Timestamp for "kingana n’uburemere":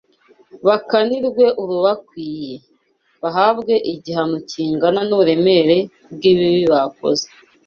4.49-5.77